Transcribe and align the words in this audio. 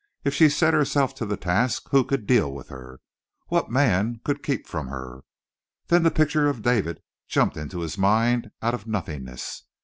If 0.23 0.33
she 0.33 0.49
set 0.49 0.73
herself 0.73 1.13
to 1.13 1.27
the 1.27 1.37
task 1.37 1.89
who 1.91 2.03
could 2.03 2.25
deal 2.25 2.51
with 2.51 2.69
her? 2.69 3.01
What 3.49 3.69
man 3.69 4.19
could 4.25 4.41
keep 4.41 4.65
from 4.65 4.87
her? 4.87 5.21
Then 5.89 6.01
the 6.01 6.09
picture 6.09 6.49
of 6.49 6.63
David 6.63 7.03
jumped 7.27 7.55
into 7.55 7.81
his 7.81 7.99
mind 7.99 8.49
out 8.63 8.73
of 8.73 8.87
nothingness. 8.87 9.61